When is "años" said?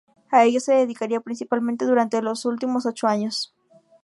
3.05-3.53